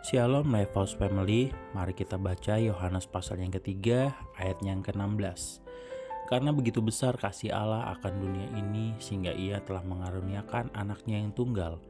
Shalom 0.00 0.48
Life 0.48 0.72
House 0.72 0.96
Family, 0.96 1.52
mari 1.76 1.92
kita 1.92 2.16
baca 2.16 2.56
Yohanes 2.56 3.04
pasal 3.04 3.44
yang 3.44 3.52
ketiga 3.52 4.16
ayat 4.40 4.56
yang 4.64 4.80
ke-16. 4.80 5.60
Karena 6.24 6.56
begitu 6.56 6.80
besar 6.80 7.20
kasih 7.20 7.52
Allah 7.52 7.84
akan 7.92 8.16
dunia 8.16 8.48
ini 8.56 8.96
sehingga 8.96 9.28
ia 9.36 9.60
telah 9.60 9.84
mengaruniakan 9.84 10.72
anaknya 10.72 11.20
yang 11.20 11.36
tunggal 11.36 11.84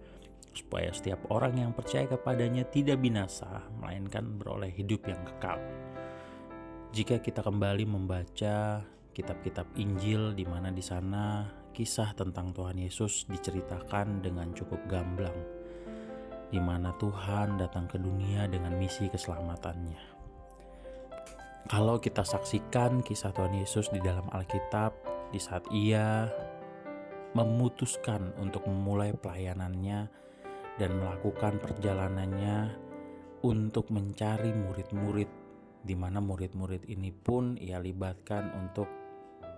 supaya 0.51 0.91
setiap 0.91 1.23
orang 1.31 1.63
yang 1.63 1.71
percaya 1.71 2.11
kepadanya 2.11 2.67
tidak 2.67 2.99
binasa 2.99 3.63
melainkan 3.79 4.27
beroleh 4.43 4.75
hidup 4.75 5.07
yang 5.07 5.23
kekal. 5.23 5.63
Jika 6.91 7.23
kita 7.23 7.47
kembali 7.47 7.87
membaca 7.87 8.83
kitab-kitab 9.15 9.71
Injil 9.79 10.35
di 10.35 10.43
mana 10.43 10.75
di 10.75 10.83
sana 10.83 11.47
kisah 11.71 12.11
tentang 12.19 12.51
Tuhan 12.51 12.75
Yesus 12.75 13.31
diceritakan 13.31 14.19
dengan 14.19 14.51
cukup 14.51 14.83
gamblang 14.91 15.60
di 16.51 16.59
mana 16.59 16.91
Tuhan 16.99 17.59
datang 17.59 17.87
ke 17.87 17.97
dunia 17.97 18.51
dengan 18.51 18.75
misi 18.75 19.07
keselamatannya. 19.07 20.19
Kalau 21.71 22.03
kita 22.03 22.27
saksikan 22.27 23.07
kisah 23.07 23.31
Tuhan 23.31 23.55
Yesus 23.55 23.95
di 23.95 24.03
dalam 24.03 24.27
Alkitab, 24.35 24.91
di 25.31 25.39
saat 25.39 25.63
Ia 25.71 26.27
memutuskan 27.39 28.35
untuk 28.43 28.67
memulai 28.67 29.15
pelayanannya 29.15 30.11
dan 30.83 30.91
melakukan 30.99 31.63
perjalanannya 31.63 32.75
untuk 33.47 33.87
mencari 33.95 34.51
murid-murid, 34.51 35.31
di 35.87 35.95
mana 35.95 36.19
murid-murid 36.19 36.91
ini 36.91 37.15
pun 37.15 37.55
Ia 37.55 37.79
libatkan 37.79 38.51
untuk 38.59 38.91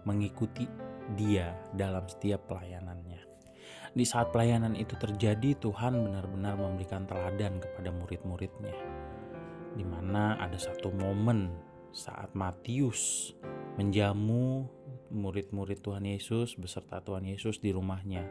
mengikuti 0.05 0.69
Dia 1.17 1.57
dalam 1.73 2.05
setiap 2.05 2.53
pelayanannya. 2.53 3.32
Di 3.93 4.09
saat 4.09 4.33
pelayanan 4.33 4.73
itu 4.73 4.97
terjadi, 4.97 5.53
Tuhan 5.61 6.01
benar-benar 6.01 6.57
memberikan 6.57 7.05
teladan 7.05 7.61
kepada 7.61 7.93
murid-muridnya. 7.93 8.73
Di 9.77 9.85
mana 9.85 10.41
ada 10.41 10.57
satu 10.57 10.89
momen 10.89 11.53
saat 11.93 12.33
Matius 12.33 13.33
menjamu 13.77 14.65
murid-murid 15.13 15.85
Tuhan 15.85 16.09
Yesus 16.09 16.57
beserta 16.57 17.05
Tuhan 17.05 17.29
Yesus 17.29 17.61
di 17.61 17.69
rumahnya. 17.69 18.25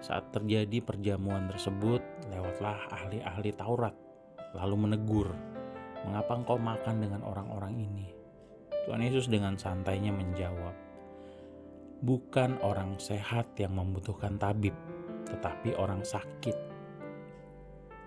Saat 0.00 0.32
terjadi 0.32 0.80
perjamuan 0.80 1.52
tersebut, 1.52 2.00
lewatlah 2.32 2.88
ahli-ahli 2.88 3.52
Taurat, 3.52 3.92
lalu 4.56 4.88
menegur, 4.88 5.28
"Mengapa 6.08 6.32
engkau 6.32 6.56
makan 6.56 6.96
dengan 7.04 7.20
orang-orang 7.28 7.76
ini?" 7.76 8.08
Tuhan 8.88 9.04
Yesus 9.04 9.28
dengan 9.28 9.52
santainya 9.60 10.16
menjawab, 10.16 10.72
bukan 12.02 12.58
orang 12.62 12.98
sehat 13.02 13.58
yang 13.58 13.74
membutuhkan 13.74 14.38
tabib, 14.38 14.74
tetapi 15.26 15.74
orang 15.74 16.06
sakit. 16.06 16.54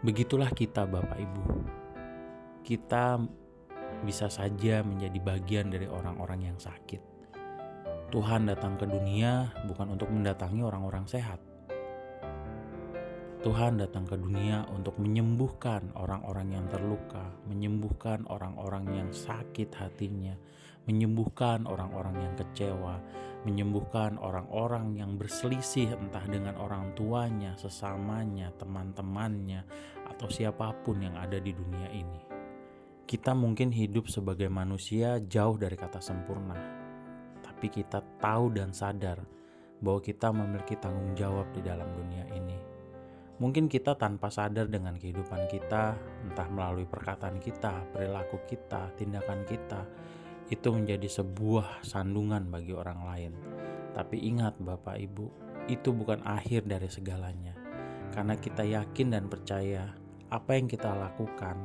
Begitulah 0.01 0.49
kita, 0.55 0.87
Bapak 0.87 1.19
Ibu. 1.19 1.43
Kita 2.65 3.19
bisa 4.01 4.31
saja 4.31 4.81
menjadi 4.81 5.19
bagian 5.21 5.69
dari 5.69 5.85
orang-orang 5.85 6.53
yang 6.53 6.57
sakit. 6.57 7.11
Tuhan 8.11 8.49
datang 8.49 8.75
ke 8.75 8.83
dunia 8.89 9.55
bukan 9.71 9.95
untuk 9.95 10.11
mendatangi 10.11 10.59
orang-orang 10.65 11.07
sehat. 11.07 11.39
Tuhan 13.41 13.81
datang 13.81 14.05
ke 14.05 14.21
dunia 14.21 14.69
untuk 14.69 15.01
menyembuhkan 15.01 15.89
orang-orang 15.97 16.53
yang 16.53 16.65
terluka, 16.69 17.33
menyembuhkan 17.49 18.21
orang-orang 18.29 18.85
yang 18.93 19.09
sakit 19.09 19.73
hatinya, 19.73 20.37
menyembuhkan 20.89 21.69
orang-orang 21.69 22.17
yang 22.21 22.33
kecewa, 22.37 22.97
menyembuhkan 23.45 24.17
orang-orang 24.17 24.97
yang 24.97 25.17
berselisih 25.17 25.97
entah 25.97 26.25
dengan 26.25 26.57
orang 26.57 26.93
tuanya, 26.97 27.57
sesamanya, 27.57 28.53
teman-temannya, 28.57 29.65
atau 30.09 30.27
siapa 30.29 30.73
pun 30.81 31.01
yang 31.01 31.17
ada 31.17 31.37
di 31.37 31.53
dunia 31.53 31.89
ini. 31.93 32.21
Kita 33.05 33.35
mungkin 33.35 33.73
hidup 33.75 34.07
sebagai 34.07 34.47
manusia 34.47 35.19
jauh 35.19 35.59
dari 35.59 35.75
kata 35.75 35.99
sempurna, 35.99 36.57
tapi 37.43 37.67
kita 37.67 37.99
tahu 38.21 38.55
dan 38.55 38.71
sadar 38.71 39.19
bahwa 39.81 39.99
kita 39.99 40.29
memiliki 40.29 40.77
tanggung 40.77 41.17
jawab 41.17 41.49
di 41.51 41.61
dalam 41.65 41.89
dunia 41.91 42.25
ini 42.31 42.71
Mungkin 43.41 43.65
kita 43.65 43.97
tanpa 43.97 44.29
sadar 44.29 44.69
dengan 44.69 44.93
kehidupan 45.01 45.49
kita, 45.49 45.97
entah 46.29 46.45
melalui 46.53 46.85
perkataan 46.85 47.41
kita, 47.41 47.89
perilaku 47.89 48.37
kita, 48.45 48.93
tindakan 48.93 49.41
kita, 49.49 49.81
itu 50.51 50.67
menjadi 50.69 51.07
sebuah 51.07 51.81
sandungan 51.81 52.51
bagi 52.51 52.75
orang 52.75 52.99
lain. 53.07 53.33
Tapi 53.95 54.19
ingat, 54.19 54.59
Bapak 54.59 54.99
Ibu, 54.99 55.25
itu 55.71 55.95
bukan 55.95 56.19
akhir 56.27 56.67
dari 56.67 56.91
segalanya, 56.91 57.55
karena 58.11 58.35
kita 58.35 58.67
yakin 58.67 59.15
dan 59.15 59.31
percaya 59.31 59.95
apa 60.27 60.59
yang 60.59 60.67
kita 60.67 60.91
lakukan, 60.91 61.55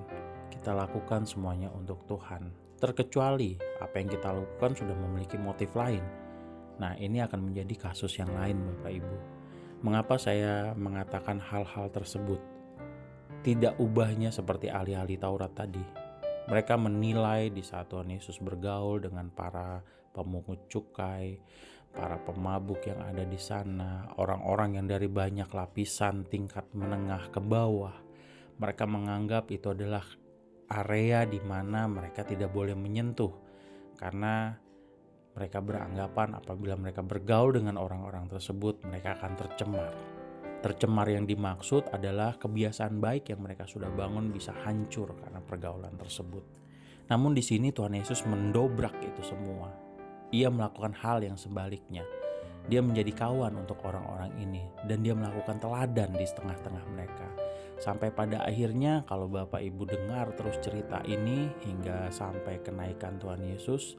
kita 0.55 0.71
lakukan 0.73 1.27
semuanya 1.27 1.69
untuk 1.75 2.07
Tuhan, 2.07 2.51
terkecuali 2.79 3.59
apa 3.83 3.95
yang 3.99 4.09
kita 4.11 4.31
lakukan 4.31 4.73
sudah 4.79 4.95
memiliki 4.95 5.37
motif 5.37 5.75
lain. 5.75 6.03
Nah, 6.79 6.95
ini 6.97 7.21
akan 7.21 7.51
menjadi 7.51 7.91
kasus 7.91 8.17
yang 8.23 8.31
lain, 8.31 8.63
Bapak 8.63 8.93
Ibu 8.95 9.37
Mengapa 9.85 10.17
saya 10.17 10.73
mengatakan 10.73 11.37
hal-hal 11.37 11.93
tersebut? 11.93 12.41
Tidak 13.45 13.77
ubahnya 13.77 14.33
seperti 14.33 14.73
ahli-ahli 14.73 15.21
Taurat 15.21 15.53
tadi. 15.53 16.06
Mereka 16.47 16.79
menilai 16.79 17.51
di 17.51 17.62
saat 17.67 17.91
Tuhan 17.91 18.07
Yesus 18.07 18.39
bergaul 18.39 19.03
dengan 19.03 19.27
para 19.34 19.83
pemungut 20.15 20.71
cukai, 20.71 21.43
para 21.91 22.23
pemabuk 22.23 22.87
yang 22.87 23.03
ada 23.03 23.27
di 23.27 23.41
sana, 23.41 24.15
orang-orang 24.21 24.79
yang 24.79 24.87
dari 24.87 25.11
banyak 25.11 25.51
lapisan 25.51 26.23
tingkat 26.31 26.71
menengah 26.71 27.35
ke 27.35 27.43
bawah. 27.43 27.99
Mereka 28.56 28.85
menganggap 28.87 29.51
itu 29.51 29.75
adalah 29.75 30.06
area 30.71 31.27
di 31.27 31.43
mana 31.43 31.91
mereka 31.91 32.23
tidak 32.23 32.55
boleh 32.55 32.79
menyentuh 32.79 33.31
karena 33.99 34.55
mereka 35.37 35.61
beranggapan 35.61 36.33
apabila 36.33 36.75
mereka 36.81 37.05
bergaul 37.05 37.53
dengan 37.53 37.77
orang-orang 37.77 38.25
tersebut, 38.25 38.81
mereka 38.89 39.21
akan 39.21 39.33
tercemar. 39.37 40.16
Tercemar 40.66 41.06
yang 41.06 41.31
dimaksud 41.31 41.94
adalah 41.94 42.34
kebiasaan 42.43 42.99
baik 42.99 43.31
yang 43.31 43.38
mereka 43.38 43.71
sudah 43.71 43.87
bangun 43.87 44.34
bisa 44.34 44.50
hancur 44.66 45.15
karena 45.15 45.38
pergaulan 45.38 45.94
tersebut. 45.94 46.43
Namun 47.06 47.38
di 47.38 47.43
sini 47.47 47.71
Tuhan 47.71 47.94
Yesus 47.94 48.27
mendobrak 48.27 48.99
itu 48.99 49.22
semua. 49.22 49.71
Ia 50.34 50.50
melakukan 50.50 50.91
hal 50.99 51.22
yang 51.22 51.38
sebaliknya. 51.38 52.03
Dia 52.66 52.82
menjadi 52.82 53.15
kawan 53.15 53.55
untuk 53.62 53.78
orang-orang 53.87 54.34
ini 54.43 54.66
dan 54.91 55.06
dia 55.06 55.15
melakukan 55.15 55.62
teladan 55.62 56.10
di 56.19 56.26
tengah-tengah 56.26 56.84
mereka. 56.91 57.31
Sampai 57.78 58.10
pada 58.10 58.43
akhirnya 58.43 59.06
kalau 59.06 59.31
Bapak 59.31 59.62
Ibu 59.62 59.87
dengar 59.87 60.34
terus 60.34 60.59
cerita 60.59 60.99
ini 61.06 61.47
hingga 61.62 62.10
sampai 62.10 62.59
kenaikan 62.66 63.22
Tuhan 63.22 63.38
Yesus, 63.55 63.94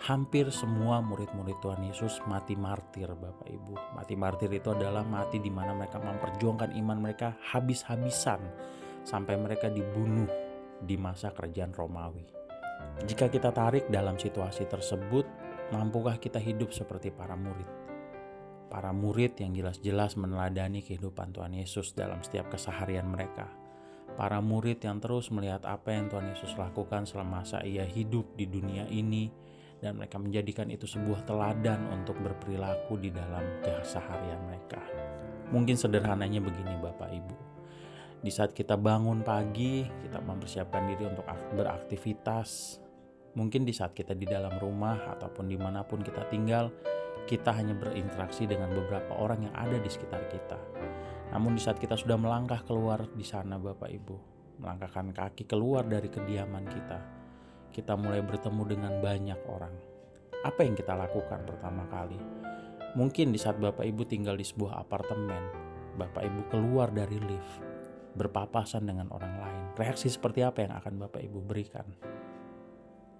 hampir 0.00 0.48
semua 0.48 1.04
murid-murid 1.04 1.60
Tuhan 1.60 1.84
Yesus 1.84 2.24
mati 2.24 2.56
martir 2.56 3.12
Bapak 3.12 3.44
Ibu. 3.44 3.76
Mati 3.92 4.16
martir 4.16 4.48
itu 4.48 4.72
adalah 4.72 5.04
mati 5.04 5.36
di 5.36 5.52
mana 5.52 5.76
mereka 5.76 6.00
memperjuangkan 6.00 6.72
iman 6.72 6.98
mereka 7.04 7.36
habis-habisan 7.52 8.40
sampai 9.04 9.36
mereka 9.36 9.68
dibunuh 9.68 10.28
di 10.80 10.96
masa 10.96 11.28
kerajaan 11.36 11.76
Romawi. 11.76 12.24
Jika 13.04 13.28
kita 13.28 13.52
tarik 13.52 13.92
dalam 13.92 14.16
situasi 14.16 14.64
tersebut, 14.64 15.28
mampukah 15.68 16.16
kita 16.16 16.40
hidup 16.40 16.72
seperti 16.72 17.12
para 17.12 17.36
murid? 17.36 17.68
Para 18.72 18.96
murid 18.96 19.36
yang 19.36 19.52
jelas-jelas 19.52 20.16
meneladani 20.16 20.80
kehidupan 20.80 21.36
Tuhan 21.36 21.60
Yesus 21.60 21.92
dalam 21.92 22.24
setiap 22.24 22.48
keseharian 22.48 23.04
mereka. 23.04 23.52
Para 24.16 24.40
murid 24.40 24.80
yang 24.80 24.96
terus 24.96 25.28
melihat 25.28 25.68
apa 25.68 25.92
yang 25.92 26.08
Tuhan 26.08 26.32
Yesus 26.32 26.56
lakukan 26.56 27.04
selama 27.04 27.44
masa 27.44 27.60
ia 27.66 27.84
hidup 27.84 28.32
di 28.38 28.48
dunia 28.48 28.88
ini, 28.88 29.28
dan 29.80 29.96
mereka 29.96 30.20
menjadikan 30.20 30.68
itu 30.68 30.84
sebuah 30.84 31.24
teladan 31.24 31.88
untuk 31.88 32.20
berperilaku 32.20 33.00
di 33.00 33.08
dalam 33.08 33.42
keseharian 33.64 34.40
mereka. 34.44 34.80
Mungkin 35.50 35.74
sederhananya 35.74 36.38
begini 36.38 36.76
Bapak 36.78 37.10
Ibu. 37.10 37.36
Di 38.20 38.28
saat 38.28 38.52
kita 38.52 38.76
bangun 38.76 39.24
pagi, 39.24 39.82
kita 39.82 40.20
mempersiapkan 40.20 40.84
diri 40.92 41.08
untuk 41.08 41.24
beraktivitas. 41.56 42.78
Mungkin 43.32 43.64
di 43.64 43.72
saat 43.72 43.96
kita 43.96 44.12
di 44.12 44.28
dalam 44.28 44.60
rumah 44.60 45.16
ataupun 45.16 45.48
di 45.48 45.56
mana 45.56 45.80
pun 45.80 46.04
kita 46.04 46.28
tinggal, 46.28 46.68
kita 47.24 47.56
hanya 47.56 47.72
berinteraksi 47.72 48.44
dengan 48.44 48.68
beberapa 48.76 49.16
orang 49.16 49.48
yang 49.48 49.54
ada 49.56 49.80
di 49.80 49.88
sekitar 49.88 50.28
kita. 50.28 50.60
Namun 51.32 51.56
di 51.56 51.62
saat 51.62 51.80
kita 51.80 51.96
sudah 51.96 52.20
melangkah 52.20 52.60
keluar 52.66 53.08
di 53.16 53.24
sana 53.24 53.56
Bapak 53.56 53.88
Ibu, 53.88 54.16
melangkahkan 54.60 55.16
kaki 55.16 55.48
keluar 55.48 55.86
dari 55.86 56.10
kediaman 56.12 56.66
kita, 56.68 56.98
kita 57.70 57.94
mulai 57.94 58.20
bertemu 58.20 58.62
dengan 58.66 58.92
banyak 58.98 59.40
orang. 59.46 59.74
Apa 60.42 60.66
yang 60.66 60.74
kita 60.74 60.92
lakukan 60.98 61.46
pertama 61.46 61.86
kali? 61.86 62.18
Mungkin 62.98 63.30
di 63.30 63.38
saat 63.38 63.62
Bapak 63.62 63.86
Ibu 63.86 64.02
tinggal 64.10 64.34
di 64.34 64.42
sebuah 64.42 64.82
apartemen, 64.82 65.42
Bapak 65.94 66.26
Ibu 66.26 66.40
keluar 66.50 66.90
dari 66.90 67.22
lift, 67.22 67.62
berpapasan 68.18 68.82
dengan 68.82 69.06
orang 69.14 69.34
lain. 69.38 69.62
Reaksi 69.78 70.10
seperti 70.10 70.42
apa 70.42 70.66
yang 70.66 70.74
akan 70.74 70.98
Bapak 71.06 71.22
Ibu 71.22 71.38
berikan? 71.46 71.86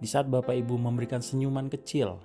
Di 0.00 0.08
saat 0.08 0.26
Bapak 0.26 0.56
Ibu 0.56 0.74
memberikan 0.80 1.22
senyuman 1.22 1.70
kecil 1.70 2.18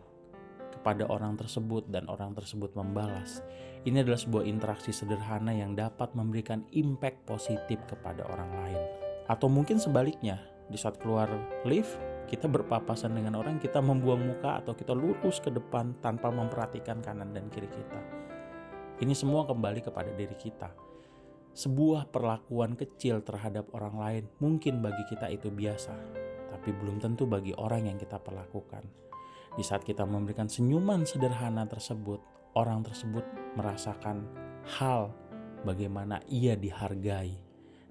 kepada 0.73 1.05
orang 1.11 1.37
tersebut 1.37 1.85
dan 1.91 2.09
orang 2.09 2.33
tersebut 2.33 2.73
membalas, 2.73 3.45
ini 3.85 4.01
adalah 4.01 4.17
sebuah 4.17 4.47
interaksi 4.47 4.89
sederhana 4.89 5.53
yang 5.53 5.77
dapat 5.77 6.15
memberikan 6.17 6.65
impact 6.73 7.27
positif 7.29 7.77
kepada 7.85 8.25
orang 8.25 8.51
lain. 8.63 8.81
Atau 9.29 9.51
mungkin 9.51 9.77
sebaliknya, 9.77 10.41
di 10.71 10.77
saat 10.79 10.97
keluar 10.97 11.29
lift, 11.67 11.93
kita 12.25 12.49
berpapasan 12.49 13.13
dengan 13.13 13.37
orang, 13.39 13.61
kita 13.61 13.79
membuang 13.79 14.25
muka 14.25 14.59
atau 14.59 14.73
kita 14.73 14.91
lurus 14.91 15.39
ke 15.39 15.53
depan 15.53 15.97
tanpa 16.01 16.33
memperhatikan 16.33 16.99
kanan 16.99 17.31
dan 17.31 17.47
kiri 17.53 17.69
kita. 17.69 18.01
Ini 18.99 19.13
semua 19.13 19.45
kembali 19.45 19.85
kepada 19.85 20.09
diri 20.11 20.33
kita. 20.33 20.73
Sebuah 21.55 22.11
perlakuan 22.11 22.75
kecil 22.75 23.23
terhadap 23.23 23.71
orang 23.71 23.95
lain 23.95 24.23
mungkin 24.43 24.83
bagi 24.83 25.07
kita 25.07 25.31
itu 25.31 25.47
biasa, 25.47 25.95
tapi 26.51 26.75
belum 26.75 26.99
tentu 26.99 27.23
bagi 27.23 27.55
orang 27.55 27.87
yang 27.87 27.97
kita 28.01 28.19
perlakukan. 28.19 28.83
Di 29.55 29.63
saat 29.63 29.87
kita 29.87 30.03
memberikan 30.03 30.51
senyuman 30.51 31.07
sederhana 31.07 31.63
tersebut, 31.63 32.19
orang 32.59 32.83
tersebut 32.83 33.23
merasakan 33.55 34.27
hal 34.75 35.15
bagaimana 35.63 36.19
ia 36.27 36.59
dihargai, 36.59 37.44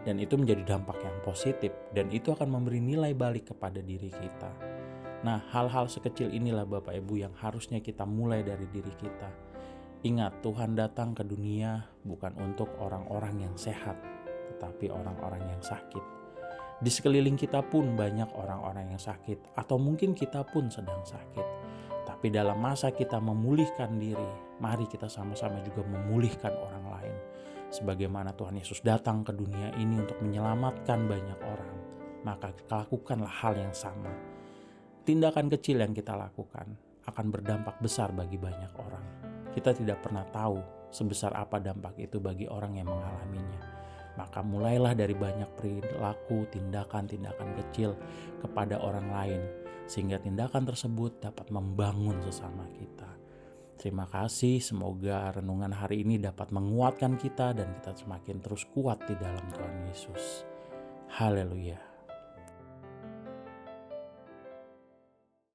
dan 0.04 0.20
itu 0.20 0.36
menjadi 0.36 0.76
dampak 0.76 1.00
yang 1.00 1.16
positif, 1.24 1.72
dan 1.96 2.12
itu 2.12 2.30
akan 2.30 2.48
memberi 2.48 2.78
nilai 2.78 3.16
balik 3.16 3.56
kepada 3.56 3.80
diri 3.80 4.12
kita. 4.12 4.52
Nah, 5.24 5.40
hal-hal 5.50 5.88
sekecil 5.88 6.30
inilah, 6.30 6.68
Bapak 6.68 6.92
Ibu, 6.92 7.24
yang 7.24 7.34
harusnya 7.40 7.80
kita 7.80 8.04
mulai 8.04 8.44
dari 8.44 8.68
diri 8.68 8.92
kita 8.92 9.54
Ingat, 10.04 10.44
Tuhan 10.44 10.76
datang 10.76 11.16
ke 11.16 11.24
dunia 11.24 11.80
bukan 12.04 12.36
untuk 12.36 12.68
orang-orang 12.76 13.48
yang 13.48 13.56
sehat, 13.56 13.96
tetapi 14.52 14.92
orang-orang 14.92 15.40
yang 15.48 15.64
sakit. 15.64 16.04
Di 16.76 16.92
sekeliling 16.92 17.40
kita 17.40 17.64
pun 17.64 17.96
banyak 17.96 18.28
orang-orang 18.36 18.92
yang 18.92 19.00
sakit, 19.00 19.56
atau 19.56 19.80
mungkin 19.80 20.12
kita 20.12 20.44
pun 20.44 20.68
sedang 20.68 21.00
sakit. 21.08 21.46
Tapi 22.04 22.28
dalam 22.28 22.60
masa 22.60 22.92
kita 22.92 23.16
memulihkan 23.16 23.96
diri, 23.96 24.60
mari 24.60 24.84
kita 24.84 25.08
sama-sama 25.08 25.64
juga 25.64 25.80
memulihkan 25.88 26.52
orang 26.52 26.84
lain. 26.84 27.16
Sebagaimana 27.75 28.31
Tuhan 28.38 28.55
Yesus 28.55 28.87
datang 28.87 29.26
ke 29.26 29.35
dunia 29.35 29.75
ini 29.75 29.99
untuk 29.99 30.23
menyelamatkan 30.23 31.11
banyak 31.11 31.41
orang, 31.43 31.75
maka 32.23 32.55
lakukanlah 32.71 33.43
hal 33.43 33.59
yang 33.59 33.75
sama. 33.75 34.15
Tindakan 35.03 35.50
kecil 35.50 35.82
yang 35.82 35.91
kita 35.91 36.15
lakukan 36.15 36.71
akan 37.03 37.26
berdampak 37.35 37.82
besar 37.82 38.15
bagi 38.15 38.38
banyak 38.38 38.71
orang. 38.79 39.03
Kita 39.50 39.75
tidak 39.75 40.06
pernah 40.06 40.23
tahu 40.23 40.87
sebesar 40.94 41.35
apa 41.35 41.59
dampak 41.59 41.99
itu 41.99 42.23
bagi 42.23 42.47
orang 42.47 42.79
yang 42.79 42.87
mengalaminya. 42.87 43.62
Maka 44.15 44.47
mulailah 44.47 44.94
dari 44.94 45.19
banyak 45.19 45.59
perilaku, 45.59 46.47
tindakan-tindakan 46.55 47.59
kecil 47.59 47.99
kepada 48.38 48.79
orang 48.79 49.11
lain, 49.11 49.43
sehingga 49.91 50.23
tindakan 50.23 50.62
tersebut 50.62 51.19
dapat 51.19 51.50
membangun 51.50 52.23
sesama 52.23 52.71
kita. 52.79 53.24
Terima 53.75 54.06
kasih, 54.09 54.62
semoga 54.62 55.35
renungan 55.35 55.75
hari 55.75 56.06
ini 56.06 56.17
dapat 56.17 56.55
menguatkan 56.55 57.19
kita 57.21 57.53
dan 57.53 57.75
kita 57.81 57.93
semakin 57.94 58.41
terus 58.41 58.65
kuat 58.71 59.03
di 59.05 59.15
dalam 59.19 59.44
Tuhan 59.53 59.91
Yesus. 59.91 60.47
Haleluya. 61.15 61.94